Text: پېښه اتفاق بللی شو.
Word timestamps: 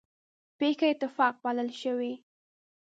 پېښه 0.57 0.85
اتفاق 0.91 1.33
بللی 1.43 1.73
شو. 1.81 1.95